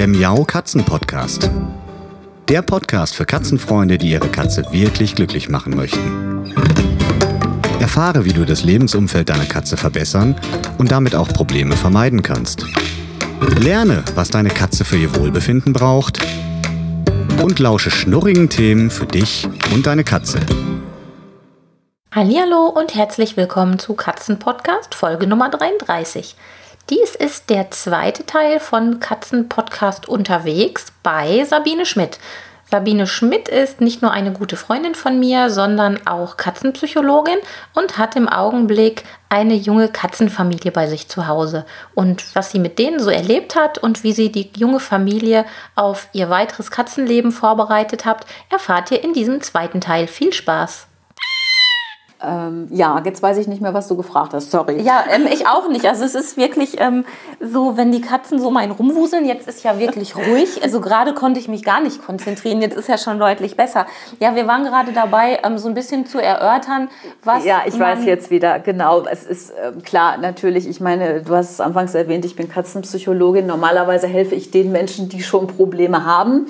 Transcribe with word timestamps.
der 0.00 0.08
Miau 0.08 0.44
Katzen 0.44 0.82
Podcast. 0.82 1.50
Der 2.48 2.62
Podcast 2.62 3.14
für 3.14 3.26
Katzenfreunde, 3.26 3.98
die 3.98 4.12
ihre 4.12 4.28
Katze 4.28 4.64
wirklich 4.72 5.14
glücklich 5.14 5.50
machen 5.50 5.76
möchten. 5.76 6.54
Erfahre, 7.80 8.24
wie 8.24 8.32
du 8.32 8.46
das 8.46 8.64
Lebensumfeld 8.64 9.28
deiner 9.28 9.44
Katze 9.44 9.76
verbessern 9.76 10.40
und 10.78 10.90
damit 10.90 11.14
auch 11.14 11.28
Probleme 11.28 11.76
vermeiden 11.76 12.22
kannst. 12.22 12.64
Lerne, 13.58 14.02
was 14.14 14.30
deine 14.30 14.48
Katze 14.48 14.86
für 14.86 14.96
ihr 14.96 15.14
Wohlbefinden 15.16 15.74
braucht 15.74 16.18
und 17.42 17.58
lausche 17.58 17.90
schnurrigen 17.90 18.48
Themen 18.48 18.88
für 18.88 19.04
dich 19.04 19.46
und 19.74 19.86
deine 19.86 20.04
Katze. 20.04 20.40
Hallo 22.10 22.68
und 22.68 22.94
herzlich 22.94 23.36
willkommen 23.36 23.78
zu 23.78 23.92
Katzenpodcast 23.92 24.94
Folge 24.94 25.26
Nummer 25.26 25.50
33. 25.50 26.36
Dies 26.90 27.14
ist 27.14 27.50
der 27.50 27.70
zweite 27.70 28.26
Teil 28.26 28.58
von 28.58 28.98
Katzenpodcast 28.98 30.08
unterwegs 30.08 30.86
bei 31.04 31.44
Sabine 31.44 31.86
Schmidt. 31.86 32.18
Sabine 32.68 33.06
Schmidt 33.06 33.48
ist 33.48 33.80
nicht 33.80 34.02
nur 34.02 34.10
eine 34.10 34.32
gute 34.32 34.56
Freundin 34.56 34.96
von 34.96 35.20
mir, 35.20 35.50
sondern 35.50 36.04
auch 36.08 36.36
Katzenpsychologin 36.36 37.38
und 37.74 37.96
hat 37.96 38.16
im 38.16 38.28
Augenblick 38.28 39.04
eine 39.28 39.54
junge 39.54 39.86
Katzenfamilie 39.88 40.72
bei 40.72 40.88
sich 40.88 41.06
zu 41.06 41.28
Hause. 41.28 41.64
Und 41.94 42.34
was 42.34 42.50
sie 42.50 42.58
mit 42.58 42.80
denen 42.80 42.98
so 42.98 43.10
erlebt 43.10 43.54
hat 43.54 43.78
und 43.78 44.02
wie 44.02 44.12
sie 44.12 44.32
die 44.32 44.50
junge 44.56 44.80
Familie 44.80 45.44
auf 45.76 46.08
ihr 46.12 46.28
weiteres 46.28 46.72
Katzenleben 46.72 47.30
vorbereitet 47.30 48.04
hat, 48.04 48.26
erfahrt 48.50 48.90
ihr 48.90 49.04
in 49.04 49.12
diesem 49.12 49.42
zweiten 49.42 49.80
Teil. 49.80 50.08
Viel 50.08 50.32
Spaß! 50.32 50.89
Ähm, 52.22 52.68
ja, 52.70 53.00
jetzt 53.04 53.22
weiß 53.22 53.38
ich 53.38 53.48
nicht 53.48 53.62
mehr, 53.62 53.72
was 53.72 53.88
du 53.88 53.96
gefragt 53.96 54.34
hast. 54.34 54.50
Sorry. 54.50 54.82
Ja, 54.82 55.04
ähm, 55.10 55.26
ich 55.26 55.46
auch 55.46 55.68
nicht. 55.68 55.86
Also 55.86 56.04
es 56.04 56.14
ist 56.14 56.36
wirklich 56.36 56.78
ähm, 56.78 57.04
so, 57.40 57.76
wenn 57.76 57.92
die 57.92 58.02
Katzen 58.02 58.38
so 58.38 58.50
mal 58.50 58.70
rumwuseln, 58.70 59.24
jetzt 59.24 59.48
ist 59.48 59.64
ja 59.64 59.78
wirklich 59.78 60.14
ruhig. 60.16 60.62
Also 60.62 60.80
gerade 60.80 61.14
konnte 61.14 61.40
ich 61.40 61.48
mich 61.48 61.64
gar 61.64 61.80
nicht 61.80 62.04
konzentrieren. 62.04 62.60
Jetzt 62.60 62.76
ist 62.76 62.88
ja 62.88 62.98
schon 62.98 63.18
deutlich 63.18 63.56
besser. 63.56 63.86
Ja, 64.18 64.34
wir 64.36 64.46
waren 64.46 64.64
gerade 64.64 64.92
dabei, 64.92 65.40
ähm, 65.44 65.56
so 65.56 65.68
ein 65.68 65.74
bisschen 65.74 66.04
zu 66.04 66.22
erörtern, 66.22 66.88
was. 67.24 67.44
Ja, 67.44 67.62
ich 67.64 67.78
weiß 67.78 68.04
jetzt 68.04 68.30
wieder. 68.30 68.58
Genau. 68.58 69.04
Es 69.04 69.24
ist 69.24 69.52
ähm, 69.62 69.82
klar, 69.82 70.18
natürlich. 70.18 70.68
Ich 70.68 70.80
meine, 70.80 71.22
du 71.22 71.34
hast 71.34 71.52
es 71.52 71.60
anfangs 71.60 71.94
erwähnt, 71.94 72.24
ich 72.26 72.36
bin 72.36 72.50
Katzenpsychologin. 72.50 73.46
Normalerweise 73.46 74.06
helfe 74.06 74.34
ich 74.34 74.50
den 74.50 74.72
Menschen, 74.72 75.08
die 75.08 75.22
schon 75.22 75.46
Probleme 75.46 76.04
haben. 76.04 76.46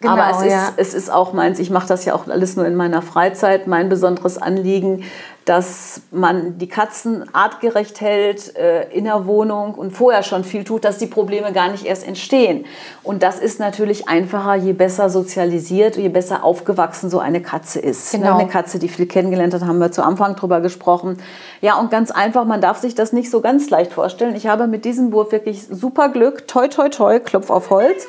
Genau, 0.00 0.16
Aber 0.16 0.38
es, 0.38 0.52
ja. 0.52 0.68
ist, 0.68 0.74
es 0.76 0.94
ist 0.94 1.10
auch 1.10 1.32
meins, 1.32 1.58
ich 1.58 1.70
mache 1.70 1.88
das 1.88 2.04
ja 2.04 2.14
auch 2.14 2.28
alles 2.28 2.56
nur 2.56 2.66
in 2.66 2.74
meiner 2.74 3.00
Freizeit, 3.00 3.66
mein 3.66 3.88
besonderes 3.88 4.36
Anliegen, 4.36 5.04
dass 5.44 6.00
man 6.10 6.56
die 6.56 6.68
Katzen 6.68 7.24
artgerecht 7.34 8.00
hält 8.00 8.56
äh, 8.56 8.88
in 8.90 9.04
der 9.04 9.26
Wohnung 9.26 9.74
und 9.74 9.90
vorher 9.90 10.22
schon 10.22 10.42
viel 10.42 10.64
tut, 10.64 10.84
dass 10.84 10.96
die 10.96 11.06
Probleme 11.06 11.52
gar 11.52 11.70
nicht 11.70 11.84
erst 11.84 12.06
entstehen. 12.06 12.64
Und 13.02 13.22
das 13.22 13.38
ist 13.38 13.60
natürlich 13.60 14.08
einfacher, 14.08 14.54
je 14.54 14.72
besser 14.72 15.10
sozialisiert, 15.10 15.96
je 15.96 16.08
besser 16.08 16.44
aufgewachsen 16.44 17.10
so 17.10 17.18
eine 17.18 17.42
Katze 17.42 17.78
ist. 17.78 18.12
Genau. 18.12 18.38
Eine 18.38 18.48
Katze, 18.48 18.78
die 18.78 18.88
viel 18.88 19.06
kennengelernt 19.06 19.52
hat, 19.52 19.62
haben 19.62 19.78
wir 19.78 19.92
zu 19.92 20.02
Anfang 20.02 20.34
drüber 20.34 20.60
gesprochen. 20.62 21.18
Ja, 21.60 21.78
und 21.78 21.90
ganz 21.90 22.10
einfach, 22.10 22.46
man 22.46 22.62
darf 22.62 22.78
sich 22.78 22.94
das 22.94 23.12
nicht 23.12 23.30
so 23.30 23.42
ganz 23.42 23.68
leicht 23.68 23.92
vorstellen. 23.92 24.34
Ich 24.36 24.46
habe 24.46 24.66
mit 24.66 24.86
diesem 24.86 25.12
Wurf 25.12 25.30
wirklich 25.30 25.66
super 25.66 26.08
Glück. 26.08 26.48
Toi, 26.48 26.68
toi, 26.68 26.88
toi, 26.88 27.20
Klopf 27.20 27.50
auf 27.50 27.68
Holz. 27.68 28.06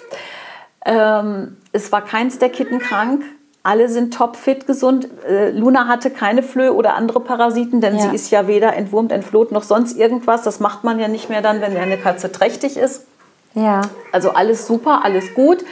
Ähm, 0.85 1.57
es 1.73 1.91
war 1.91 2.01
keins 2.01 2.39
der 2.39 2.49
Kitten 2.49 2.79
krank. 2.79 3.23
Alle 3.65 3.89
sind 3.89 4.13
topfit 4.13 4.67
gesund. 4.67 5.07
Äh, 5.27 5.49
Luna 5.49 5.87
hatte 5.87 6.11
keine 6.11 6.43
Flöhe 6.43 6.71
oder 6.71 6.93
andere 6.93 7.19
Parasiten, 7.19 7.81
denn 7.81 7.95
ja. 7.95 8.01
sie 8.01 8.15
ist 8.15 8.29
ja 8.29 8.47
weder 8.47 8.75
entwurmt, 8.75 9.11
entfloht 9.11 9.51
noch 9.51 9.63
sonst 9.63 9.97
irgendwas. 9.97 10.43
Das 10.43 10.59
macht 10.59 10.83
man 10.83 10.99
ja 10.99 11.07
nicht 11.07 11.29
mehr 11.29 11.41
dann, 11.41 11.61
wenn 11.61 11.75
eine 11.75 11.97
Katze 11.97 12.31
trächtig 12.31 12.77
ist. 12.77 13.07
Ja. 13.55 13.81
Also 14.11 14.29
alles 14.31 14.67
super, 14.67 15.03
alles 15.03 15.33
gut. 15.33 15.65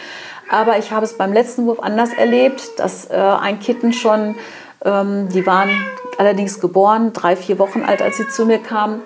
Aber 0.50 0.80
ich 0.80 0.92
habe 0.92 1.06
es 1.06 1.18
beim 1.18 1.34
letzten 1.34 1.68
Wurf 1.68 1.80
anders 1.82 2.12
erlebt, 2.14 2.80
dass 2.80 3.12
äh, 3.12 3.14
ein 3.14 3.60
Kitten 3.60 3.94
schon, 3.94 4.36
ähm, 4.84 5.30
die 5.30 5.46
waren 5.46 5.70
allerdings 6.18 6.60
geboren, 6.60 7.14
drei, 7.14 7.36
vier 7.36 7.60
Wochen 7.60 7.84
alt, 7.84 8.02
als 8.02 8.18
sie 8.18 8.28
zu 8.28 8.48
mir 8.48 8.58
kamen 8.58 9.02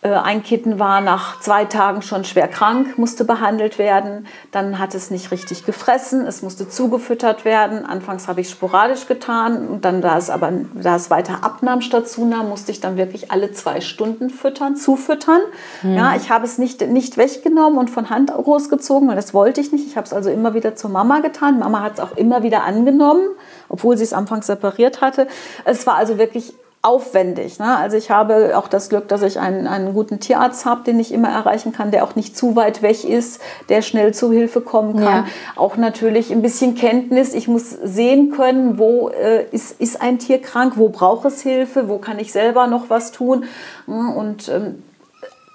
ein 0.00 0.44
Kitten 0.44 0.78
war 0.78 1.00
nach 1.00 1.40
zwei 1.40 1.64
Tagen 1.64 2.02
schon 2.02 2.24
schwer 2.24 2.46
krank, 2.46 2.98
musste 2.98 3.24
behandelt 3.24 3.78
werden. 3.78 4.28
Dann 4.52 4.78
hat 4.78 4.94
es 4.94 5.10
nicht 5.10 5.32
richtig 5.32 5.66
gefressen, 5.66 6.24
es 6.24 6.40
musste 6.40 6.68
zugefüttert 6.68 7.44
werden. 7.44 7.84
Anfangs 7.84 8.28
habe 8.28 8.40
ich 8.40 8.48
sporadisch 8.48 9.08
getan 9.08 9.66
und 9.66 9.84
dann, 9.84 10.00
da 10.00 10.16
es 10.16 10.30
aber 10.30 10.52
da 10.74 10.94
es 10.94 11.10
weiter 11.10 11.42
abnahm 11.42 11.80
statt 11.80 12.08
zunahm, 12.08 12.48
musste 12.48 12.70
ich 12.70 12.80
dann 12.80 12.96
wirklich 12.96 13.32
alle 13.32 13.50
zwei 13.50 13.80
Stunden 13.80 14.30
füttern, 14.30 14.76
zufüttern. 14.76 15.40
Mhm. 15.82 15.94
Ja, 15.94 16.14
ich 16.14 16.30
habe 16.30 16.44
es 16.44 16.58
nicht, 16.58 16.80
nicht 16.86 17.16
weggenommen 17.16 17.76
und 17.76 17.90
von 17.90 18.08
Hand 18.08 18.32
großgezogen, 18.32 19.08
weil 19.08 19.16
das 19.16 19.34
wollte 19.34 19.60
ich 19.60 19.72
nicht. 19.72 19.84
Ich 19.84 19.96
habe 19.96 20.06
es 20.06 20.12
also 20.12 20.30
immer 20.30 20.54
wieder 20.54 20.76
zur 20.76 20.90
Mama 20.90 21.18
getan. 21.18 21.58
Mama 21.58 21.82
hat 21.82 21.94
es 21.94 22.00
auch 22.00 22.16
immer 22.16 22.44
wieder 22.44 22.62
angenommen, 22.62 23.26
obwohl 23.68 23.96
sie 23.96 24.04
es 24.04 24.12
anfangs 24.12 24.46
separiert 24.46 25.00
hatte. 25.00 25.26
Es 25.64 25.88
war 25.88 25.96
also 25.96 26.18
wirklich 26.18 26.54
aufwendig. 26.80 27.58
Ne? 27.58 27.76
Also 27.76 27.96
ich 27.96 28.10
habe 28.10 28.56
auch 28.56 28.68
das 28.68 28.88
Glück, 28.88 29.08
dass 29.08 29.22
ich 29.22 29.40
einen, 29.40 29.66
einen 29.66 29.94
guten 29.94 30.20
Tierarzt 30.20 30.64
habe, 30.64 30.84
den 30.84 31.00
ich 31.00 31.12
immer 31.12 31.28
erreichen 31.28 31.72
kann, 31.72 31.90
der 31.90 32.04
auch 32.04 32.14
nicht 32.14 32.36
zu 32.36 32.54
weit 32.54 32.82
weg 32.82 33.04
ist, 33.04 33.40
der 33.68 33.82
schnell 33.82 34.14
zu 34.14 34.30
Hilfe 34.30 34.60
kommen 34.60 34.94
kann. 34.94 35.24
Ja. 35.24 35.26
Auch 35.56 35.76
natürlich 35.76 36.30
ein 36.30 36.40
bisschen 36.40 36.76
Kenntnis. 36.76 37.34
Ich 37.34 37.48
muss 37.48 37.70
sehen 37.70 38.30
können, 38.30 38.78
wo 38.78 39.08
äh, 39.08 39.44
ist, 39.50 39.80
ist 39.80 40.00
ein 40.00 40.18
Tier 40.18 40.40
krank, 40.40 40.74
wo 40.76 40.88
braucht 40.88 41.24
es 41.26 41.42
Hilfe, 41.42 41.88
wo 41.88 41.98
kann 41.98 42.18
ich 42.20 42.32
selber 42.32 42.68
noch 42.68 42.90
was 42.90 43.10
tun. 43.10 43.44
Und 43.86 44.48
ähm, 44.48 44.82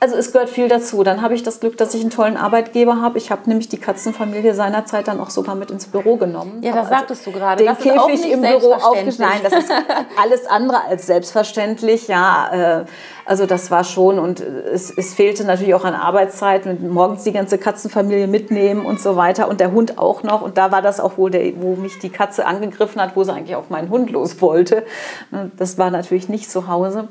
also 0.03 0.17
es 0.17 0.33
gehört 0.33 0.49
viel 0.49 0.67
dazu. 0.67 1.01
Dann 1.03 1.21
habe 1.21 1.33
ich 1.33 1.43
das 1.43 1.61
Glück, 1.61 1.77
dass 1.77 1.93
ich 1.93 2.01
einen 2.01 2.09
tollen 2.09 2.35
Arbeitgeber 2.35 2.99
habe. 2.99 3.17
Ich 3.17 3.31
habe 3.31 3.43
nämlich 3.45 3.69
die 3.69 3.77
Katzenfamilie 3.77 4.53
seinerzeit 4.53 5.07
dann 5.07 5.21
auch 5.21 5.29
sogar 5.29 5.55
mit 5.55 5.71
ins 5.71 5.85
Büro 5.85 6.17
genommen. 6.17 6.59
Ja, 6.61 6.73
das 6.73 6.89
sagtest 6.89 7.25
du 7.25 7.31
gerade. 7.31 7.63
Den 7.63 7.73
das 7.73 7.77
Käfig 7.77 8.29
im 8.29 8.41
Büro 8.41 8.73
aufgestellt. 8.73 9.19
Nein, 9.19 9.39
das 9.41 9.53
ist 9.53 9.71
alles 10.21 10.45
andere 10.45 10.83
als 10.83 11.07
selbstverständlich. 11.07 12.09
Ja, 12.09 12.81
äh, 12.81 12.85
also 13.23 13.45
das 13.45 13.71
war 13.71 13.85
schon 13.85 14.19
und 14.19 14.41
es, 14.41 14.91
es 14.91 15.13
fehlte 15.13 15.45
natürlich 15.45 15.73
auch 15.73 15.85
an 15.85 15.95
Arbeitszeit 15.95 16.65
mit 16.65 16.83
morgens 16.83 17.23
die 17.23 17.31
ganze 17.31 17.57
Katzenfamilie 17.57 18.27
mitnehmen 18.27 18.85
und 18.85 18.99
so 18.99 19.15
weiter 19.15 19.47
und 19.47 19.61
der 19.61 19.71
Hund 19.71 19.97
auch 19.99 20.23
noch. 20.23 20.41
Und 20.41 20.57
da 20.57 20.73
war 20.73 20.81
das 20.81 20.99
auch 20.99 21.17
wohl, 21.17 21.31
der, 21.31 21.49
wo 21.61 21.77
mich 21.77 21.99
die 21.99 22.09
Katze 22.09 22.45
angegriffen 22.45 23.01
hat, 23.01 23.15
wo 23.15 23.23
sie 23.23 23.31
eigentlich 23.31 23.55
auf 23.55 23.69
meinen 23.69 23.89
Hund 23.89 24.11
los 24.11 24.41
wollte. 24.41 24.83
Das 25.55 25.77
war 25.77 25.91
natürlich 25.91 26.27
nicht 26.27 26.51
zu 26.51 26.67
Hause. 26.67 27.07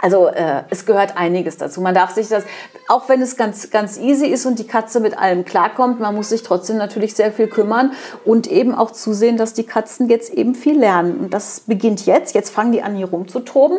Also 0.00 0.26
äh, 0.26 0.62
es 0.70 0.86
gehört 0.86 1.16
einiges 1.16 1.56
dazu. 1.56 1.80
Man 1.80 1.94
darf 1.94 2.10
sich 2.10 2.28
das, 2.28 2.44
auch 2.88 3.08
wenn 3.08 3.20
es 3.22 3.36
ganz, 3.36 3.70
ganz 3.70 3.98
easy 3.98 4.26
ist 4.26 4.46
und 4.46 4.58
die 4.58 4.66
Katze 4.66 5.00
mit 5.00 5.18
allem 5.18 5.44
klarkommt, 5.44 6.00
man 6.00 6.14
muss 6.14 6.28
sich 6.28 6.42
trotzdem 6.42 6.76
natürlich 6.76 7.14
sehr 7.14 7.32
viel 7.32 7.48
kümmern 7.48 7.92
und 8.24 8.46
eben 8.46 8.74
auch 8.74 8.90
zusehen, 8.90 9.36
dass 9.36 9.54
die 9.54 9.64
Katzen 9.64 10.08
jetzt 10.08 10.32
eben 10.32 10.54
viel 10.54 10.78
lernen. 10.78 11.18
Und 11.18 11.34
das 11.34 11.60
beginnt 11.60 12.04
jetzt. 12.06 12.34
Jetzt 12.34 12.50
fangen 12.50 12.72
die 12.72 12.82
an, 12.82 12.94
hier 12.94 13.08
rumzutoben. 13.08 13.78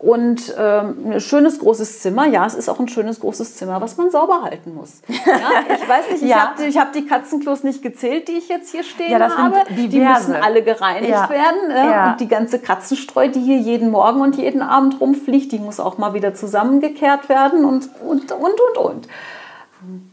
Und 0.00 0.54
ähm, 0.56 1.10
ein 1.10 1.20
schönes 1.20 1.58
großes 1.58 2.00
Zimmer, 2.02 2.26
ja, 2.26 2.46
es 2.46 2.54
ist 2.54 2.68
auch 2.68 2.78
ein 2.78 2.86
schönes 2.86 3.18
großes 3.18 3.56
Zimmer, 3.56 3.80
was 3.80 3.96
man 3.96 4.12
sauber 4.12 4.42
halten 4.42 4.74
muss. 4.74 5.02
Ja, 5.08 5.74
ich 5.74 5.88
weiß 5.88 6.10
nicht, 6.10 6.22
ich 6.22 6.28
ja. 6.28 6.54
habe 6.56 6.70
hab 6.70 6.92
die 6.92 7.04
Katzenklos 7.06 7.64
nicht 7.64 7.82
gezählt, 7.82 8.28
die 8.28 8.32
ich 8.32 8.48
jetzt 8.48 8.70
hier 8.70 8.82
stehen 8.82 9.10
ja, 9.10 9.18
das 9.18 9.36
habe. 9.36 9.56
Sind 9.68 9.92
die 9.92 10.00
müssen 10.00 10.34
alle 10.34 10.62
gereinigt 10.62 11.10
ja. 11.10 11.28
werden. 11.28 11.70
Äh. 11.70 12.10
Und 12.10 12.20
die 12.20 12.28
ganze 12.28 12.60
Katzenstreu, 12.60 13.28
die 13.28 13.40
hier 13.40 13.58
jeden 13.58 13.90
Morgen 13.90 14.20
und 14.20 14.36
jeden 14.36 14.62
Abend 14.62 15.00
rumfliegt, 15.00 15.52
die 15.52 15.58
muss 15.58 15.80
auch 15.80 15.98
mal 15.98 16.14
wieder 16.14 16.34
zusammengekehrt 16.34 17.28
werden 17.28 17.64
und, 17.64 17.90
und, 18.06 18.32
und, 18.32 18.60
und, 18.60 18.78
und. 18.78 19.08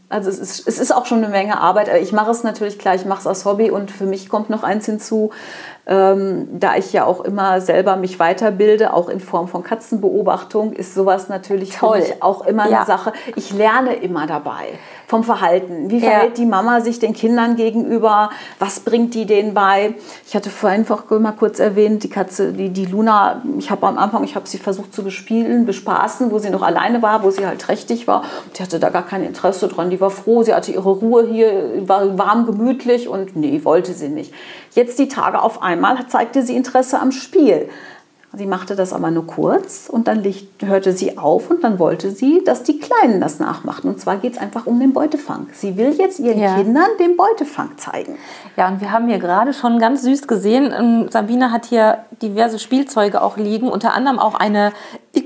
Also 0.08 0.30
es 0.30 0.38
ist, 0.38 0.68
es 0.68 0.78
ist 0.78 0.92
auch 0.92 1.06
schon 1.06 1.18
eine 1.18 1.28
Menge 1.28 1.58
Arbeit. 1.60 1.90
Ich 2.00 2.12
mache 2.12 2.30
es 2.30 2.44
natürlich 2.44 2.78
klar, 2.78 2.94
ich 2.94 3.04
mache 3.04 3.20
es 3.20 3.26
aus 3.26 3.44
Hobby 3.44 3.70
und 3.70 3.90
für 3.90 4.06
mich 4.06 4.28
kommt 4.28 4.50
noch 4.50 4.62
eins 4.62 4.86
hinzu, 4.86 5.30
ähm, 5.86 6.48
da 6.58 6.76
ich 6.76 6.92
ja 6.92 7.04
auch 7.04 7.20
immer 7.20 7.60
selber 7.60 7.96
mich 7.96 8.18
weiterbilde, 8.18 8.92
auch 8.92 9.08
in 9.08 9.20
Form 9.20 9.46
von 9.46 9.62
Katzenbeobachtung, 9.62 10.72
ist 10.72 10.94
sowas 10.94 11.28
natürlich 11.28 11.76
Toll. 11.76 12.02
für 12.02 12.08
mich 12.08 12.22
auch 12.22 12.44
immer 12.44 12.68
ja. 12.68 12.78
eine 12.78 12.86
Sache. 12.86 13.12
Ich 13.36 13.52
lerne 13.52 13.94
immer 13.94 14.26
dabei 14.26 14.66
vom 15.06 15.22
Verhalten. 15.22 15.88
Wie 15.88 16.00
verhält 16.00 16.36
ja. 16.36 16.44
die 16.44 16.46
Mama 16.46 16.80
sich 16.80 16.98
den 16.98 17.12
Kindern 17.12 17.54
gegenüber? 17.54 18.30
Was 18.58 18.80
bringt 18.80 19.14
die 19.14 19.26
denen 19.26 19.54
bei? 19.54 19.94
Ich 20.26 20.34
hatte 20.34 20.50
vorhin 20.50 20.80
einfach 20.80 21.08
mal 21.08 21.32
kurz 21.32 21.60
erwähnt, 21.60 22.02
die 22.02 22.10
Katze, 22.10 22.52
die, 22.52 22.70
die 22.70 22.86
Luna, 22.86 23.42
ich 23.56 23.70
habe 23.70 23.86
am 23.86 23.96
Anfang, 23.96 24.24
ich 24.24 24.34
habe 24.34 24.48
sie 24.48 24.58
versucht 24.58 24.92
zu 24.92 25.04
bespielen, 25.04 25.66
bespaßen, 25.66 26.32
wo 26.32 26.40
sie 26.40 26.50
noch 26.50 26.62
alleine 26.62 27.00
war, 27.02 27.22
wo 27.22 27.30
sie 27.30 27.46
halt 27.46 27.60
trächtig 27.60 28.08
war. 28.08 28.24
Die 28.56 28.62
hatte 28.62 28.80
da 28.80 28.90
gar 28.90 29.06
kein 29.06 29.22
Interesse 29.22 29.68
dran. 29.68 29.90
Die 29.90 30.00
war 30.00 30.10
froh, 30.10 30.42
sie 30.42 30.52
hatte 30.52 30.72
ihre 30.72 30.90
Ruhe 30.90 31.28
hier, 31.28 31.86
war 31.88 32.18
warm, 32.18 32.44
gemütlich 32.44 33.08
und 33.08 33.36
nee, 33.36 33.60
wollte 33.62 33.92
sie 33.92 34.08
nicht. 34.08 34.34
Jetzt 34.74 34.98
die 34.98 35.08
Tage 35.08 35.40
auf 35.40 35.62
einmal 35.62 35.75
zeigte 36.08 36.42
sie 36.42 36.56
Interesse 36.56 37.00
am 37.00 37.12
Spiel. 37.12 37.68
Sie 38.36 38.44
machte 38.44 38.76
das 38.76 38.92
aber 38.92 39.10
nur 39.10 39.26
kurz 39.26 39.88
und 39.90 40.08
dann 40.08 40.22
hörte 40.62 40.92
sie 40.92 41.16
auf 41.16 41.50
und 41.50 41.64
dann 41.64 41.78
wollte 41.78 42.10
sie, 42.10 42.42
dass 42.44 42.64
die 42.64 42.78
Kleinen 42.78 43.18
das 43.18 43.38
nachmachten. 43.38 43.88
Und 43.88 43.98
zwar 43.98 44.18
geht 44.18 44.34
es 44.34 44.38
einfach 44.38 44.66
um 44.66 44.78
den 44.78 44.92
Beutefang. 44.92 45.46
Sie 45.52 45.78
will 45.78 45.94
jetzt 45.96 46.18
ihren 46.18 46.38
ja. 46.38 46.56
Kindern 46.56 46.88
den 47.00 47.16
Beutefang 47.16 47.78
zeigen. 47.78 48.18
Ja, 48.58 48.68
und 48.68 48.82
wir 48.82 48.92
haben 48.92 49.08
hier 49.08 49.18
gerade 49.18 49.54
schon 49.54 49.78
ganz 49.78 50.02
süß 50.02 50.26
gesehen, 50.26 50.70
ähm, 50.78 51.08
Sabine 51.08 51.50
hat 51.50 51.64
hier 51.64 52.04
diverse 52.20 52.58
Spielzeuge 52.58 53.22
auch 53.22 53.38
liegen, 53.38 53.70
unter 53.70 53.94
anderem 53.94 54.18
auch 54.18 54.34
eine 54.34 54.72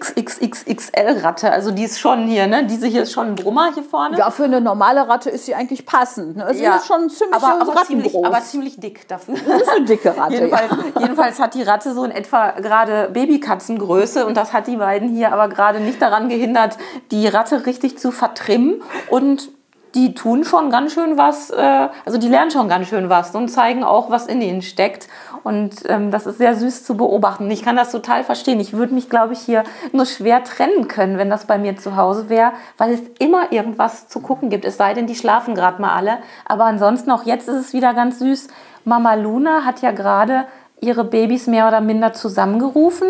XXXXL-Ratte. 0.00 1.52
Also 1.52 1.70
die 1.70 1.85
ist 1.85 2.00
schon 2.00 2.26
hier, 2.26 2.47
ne? 2.47 2.64
Diese 2.67 2.87
hier 2.87 3.02
ist 3.02 3.12
schon 3.12 3.29
ein 3.29 3.35
Brummer 3.35 3.73
hier 3.75 3.82
vorne. 3.82 4.19
Ja, 4.19 4.31
für 4.31 4.44
eine 4.44 4.61
normale 4.61 5.08
Ratte 5.08 5.31
ist 5.31 5.47
sie 5.47 5.55
eigentlich 5.55 5.87
passend. 5.87 6.37
Ne? 6.37 6.52
Sie 6.55 6.62
ja. 6.62 6.76
ist 6.76 6.87
schon 6.87 7.11
ziemlich 7.11 7.35
aber, 7.35 7.61
aber 7.61 7.85
ziemlich, 7.85 8.14
aber 8.25 8.41
ziemlich 8.41 8.81
dick 8.81 9.06
dafür. 9.08 9.35
Das 9.47 9.62
ist 9.62 9.69
eine 9.69 9.85
dicke 9.85 10.17
Ratte. 10.17 10.35
jedenfalls, 10.35 10.70
ja. 10.70 11.00
jedenfalls 11.00 11.38
hat 11.38 11.55
die 11.55 11.62
Ratte 11.62 11.94
so 11.94 12.05
in 12.05 12.11
etwa 12.11 12.52
gerade 12.52 13.11
Babykatzengröße 13.12 14.26
und 14.26 14.37
das 14.37 14.52
hat 14.52 14.67
die 14.67 14.76
beiden 14.76 15.08
hier 15.11 15.32
aber 15.32 15.49
gerade 15.49 15.81
nicht 15.81 16.00
daran 16.00 16.29
gehindert, 16.29 16.76
die 17.11 17.29
Ratte 17.29 17.67
richtig 17.67 17.99
zu 17.99 18.11
vertrimmen 18.11 18.82
und 19.11 19.50
die 19.95 20.15
tun 20.15 20.45
schon 20.45 20.71
ganz 20.71 20.93
schön 20.93 21.19
was, 21.19 21.51
äh, 21.51 21.89
also 22.05 22.19
die 22.19 22.29
lernen 22.29 22.51
schon 22.51 22.69
ganz 22.69 22.89
schön 22.89 23.09
was 23.09 23.35
und 23.35 23.49
zeigen 23.49 23.83
auch, 23.83 24.11
was 24.11 24.27
in 24.27 24.41
ihnen 24.41 24.63
steckt. 24.63 25.09
Und 25.43 25.89
ähm, 25.89 26.11
das 26.11 26.27
ist 26.27 26.39
sehr 26.39 26.55
süß 26.55 26.85
zu 26.85 26.97
beobachten. 26.97 27.51
Ich 27.51 27.63
kann 27.63 27.77
das 27.77 27.91
total 27.91 28.25
verstehen. 28.25 28.61
Ich 28.61 28.73
würde 28.73 28.95
mich, 28.95 29.09
glaube 29.09 29.33
ich, 29.33 29.41
hier 29.41 29.65
nur 29.93 30.07
schwer 30.07 30.45
trennen 30.45 30.87
können, 30.87 31.19
wenn 31.19 31.31
das 31.31 31.47
bei 31.47 31.59
mir 31.59 31.77
zu 31.77 31.97
Hause 31.97 32.29
wäre, 32.29 32.53
weil 32.79 32.93
es 32.93 33.01
immer 33.19 33.53
irgendwas 33.53 34.09
zu 34.09 34.21
gucken 34.21 34.51
gibt. 34.51 34.65
Es 34.65 34.77
sei 34.77 34.95
denn, 34.95 35.07
die 35.07 35.15
schlafen 35.15 35.55
gerade 35.55 35.81
mal 35.81 35.95
alle. 35.95 36.19
Aber 36.45 36.65
ansonsten 36.65 37.11
auch 37.11 37.25
jetzt 37.25 37.49
ist 37.49 37.57
es 37.57 37.73
wieder 37.73 37.95
ganz 37.95 38.19
süß. 38.19 38.49
Mama 38.85 39.15
Luna 39.15 39.65
hat 39.65 39.83
ja 39.83 39.91
gerade 39.91 40.45
ihre 40.81 41.05
Babys 41.05 41.47
mehr 41.47 41.69
oder 41.69 41.81
minder 41.81 42.13
zusammengerufen 42.13 43.09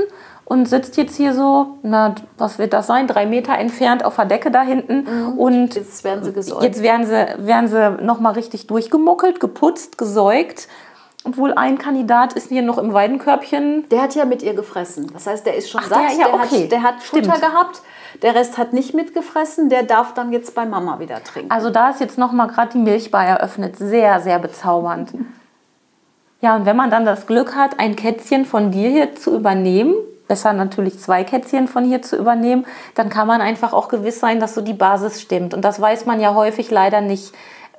und 0.51 0.69
sitzt 0.69 0.97
jetzt 0.97 1.17
hier 1.17 1.33
so, 1.33 1.79
na, 1.85 2.13
was 2.37 2.59
wird 2.59 2.73
das 2.73 2.89
sein, 2.89 3.07
drei 3.07 3.25
Meter 3.25 3.57
entfernt 3.57 4.05
auf 4.05 4.17
der 4.17 4.25
Decke 4.25 4.51
da 4.51 4.63
hinten. 4.63 5.05
Mhm. 5.05 5.39
Und 5.39 5.77
jetzt 5.77 6.03
werden 6.03 6.25
sie 6.25 6.33
gesäugt. 6.33 6.65
Jetzt 6.65 6.83
werden 6.83 7.07
sie, 7.07 7.47
werden 7.47 7.69
sie 7.69 8.05
nochmal 8.05 8.33
richtig 8.33 8.67
durchgemuckelt, 8.67 9.39
geputzt, 9.39 9.97
gesäugt. 9.97 10.67
Obwohl 11.23 11.53
ein 11.53 11.79
Kandidat 11.79 12.33
ist 12.33 12.49
hier 12.49 12.63
noch 12.63 12.79
im 12.79 12.93
Weidenkörbchen. 12.93 13.89
Der 13.91 14.03
hat 14.03 14.17
ja 14.17 14.25
mit 14.25 14.43
ihr 14.43 14.55
gefressen. 14.55 15.09
Das 15.13 15.29
heißt, 15.29 15.47
der 15.47 15.55
ist 15.55 15.71
schon 15.71 15.83
Ach, 15.85 15.89
satt. 15.89 16.01
Der, 16.11 16.19
ja, 16.19 16.35
okay. 16.35 16.67
der, 16.67 16.83
hat, 16.83 16.95
der 17.05 17.23
hat 17.29 17.31
Futter 17.31 17.39
gehabt. 17.39 17.83
Der 18.23 18.35
Rest 18.35 18.59
hat 18.59 18.73
nicht 18.73 18.93
mitgefressen. 18.93 19.69
Der 19.69 19.85
darf 19.85 20.15
dann 20.15 20.33
jetzt 20.33 20.57
bei 20.57 20.67
Mama 20.67 20.99
wieder 20.99 21.23
trinken. 21.23 21.53
Also 21.53 21.71
da 21.71 21.91
ist 21.91 22.01
jetzt 22.01 22.19
noch 22.19 22.33
mal 22.33 22.47
gerade 22.49 22.73
die 22.73 22.79
Milchbar 22.79 23.25
eröffnet. 23.25 23.77
Sehr, 23.77 24.19
sehr 24.19 24.41
bezaubernd. 24.41 25.13
Ja, 26.43 26.57
und 26.57 26.65
wenn 26.65 26.75
man 26.75 26.91
dann 26.91 27.05
das 27.05 27.27
Glück 27.27 27.55
hat, 27.55 27.79
ein 27.79 27.97
Kätzchen 27.97 28.47
von 28.47 28.71
dir 28.71 28.89
hier 28.89 29.15
zu 29.15 29.37
übernehmen, 29.37 29.95
besser 30.31 30.53
natürlich 30.53 31.01
zwei 31.01 31.25
Kätzchen 31.25 31.67
von 31.67 31.85
hier 31.85 32.03
zu 32.03 32.17
übernehmen, 32.17 32.65
dann 32.95 33.09
kann 33.09 33.27
man 33.27 33.41
einfach 33.41 33.73
auch 33.73 33.89
gewiss 33.89 34.21
sein, 34.21 34.39
dass 34.39 34.55
so 34.55 34.61
die 34.61 34.75
Basis 34.75 35.21
stimmt. 35.21 35.55
Und 35.55 35.63
das 35.63 35.81
weiß 35.81 36.07
man 36.07 36.21
ja 36.21 36.35
häufig 36.35 36.71
leider 36.71 37.01
nicht. 37.01 37.35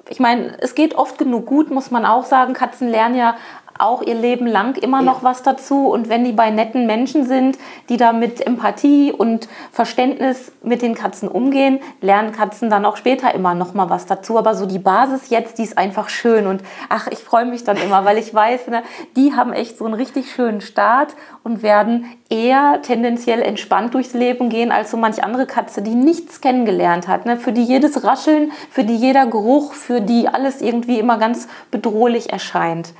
Ich 0.09 0.19
meine, 0.19 0.57
es 0.59 0.75
geht 0.75 0.95
oft 0.95 1.17
genug 1.17 1.45
gut, 1.45 1.71
muss 1.71 1.91
man 1.91 2.05
auch 2.05 2.25
sagen. 2.25 2.53
Katzen 2.53 2.89
lernen 2.89 3.15
ja 3.15 3.35
auch 3.81 4.01
ihr 4.01 4.15
Leben 4.15 4.47
lang 4.47 4.77
immer 4.77 5.01
noch 5.01 5.23
was 5.23 5.43
dazu. 5.43 5.87
Und 5.87 6.09
wenn 6.09 6.23
die 6.23 6.31
bei 6.31 6.49
netten 6.49 6.85
Menschen 6.85 7.25
sind, 7.25 7.57
die 7.89 7.97
da 7.97 8.13
mit 8.13 8.45
Empathie 8.45 9.11
und 9.11 9.47
Verständnis 9.71 10.51
mit 10.63 10.81
den 10.81 10.95
Katzen 10.95 11.27
umgehen, 11.27 11.79
lernen 12.01 12.31
Katzen 12.31 12.69
dann 12.69 12.85
auch 12.85 12.97
später 12.97 13.33
immer 13.33 13.53
noch 13.53 13.73
mal 13.73 13.89
was 13.89 14.05
dazu. 14.05 14.37
Aber 14.37 14.55
so 14.55 14.65
die 14.65 14.79
Basis 14.79 15.29
jetzt, 15.29 15.57
die 15.57 15.63
ist 15.63 15.77
einfach 15.77 16.09
schön. 16.09 16.47
Und 16.47 16.61
ach, 16.89 17.07
ich 17.07 17.19
freue 17.19 17.45
mich 17.45 17.63
dann 17.63 17.77
immer, 17.77 18.05
weil 18.05 18.17
ich 18.17 18.33
weiß, 18.33 18.67
ne, 18.67 18.83
die 19.15 19.33
haben 19.35 19.53
echt 19.53 19.77
so 19.77 19.85
einen 19.85 19.93
richtig 19.93 20.31
schönen 20.31 20.61
Start 20.61 21.15
und 21.43 21.63
werden 21.63 22.05
eher 22.29 22.81
tendenziell 22.81 23.41
entspannt 23.41 23.93
durchs 23.93 24.13
Leben 24.13 24.49
gehen 24.49 24.71
als 24.71 24.91
so 24.91 24.97
manch 24.97 25.23
andere 25.23 25.45
Katze, 25.45 25.81
die 25.81 25.95
nichts 25.95 26.41
kennengelernt 26.41 27.07
hat. 27.07 27.25
Ne? 27.25 27.37
Für 27.37 27.51
die 27.51 27.63
jedes 27.63 28.03
Rascheln, 28.03 28.51
für 28.69 28.83
die 28.83 28.95
jeder 28.95 29.25
Geruch, 29.25 29.73
für 29.73 30.01
die 30.01 30.27
alles 30.27 30.61
irgendwie 30.61 30.99
immer 30.99 31.17
ganz 31.17 31.47
bedrohlich 31.71 32.31
erscheint. 32.31 32.93